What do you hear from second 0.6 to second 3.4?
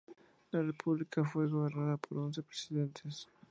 República fue gobernada por once presidentes.